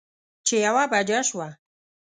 [0.45, 1.47] چې يوه بجه شوه